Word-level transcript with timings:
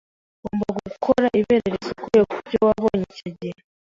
Ugomba 0.45 0.71
gukora 0.93 1.25
ibere 1.39 1.67
risukuye 1.73 2.21
kubyo 2.31 2.57
wabonye 2.65 3.03
icyo 3.11 3.29
gihe. 3.37 3.57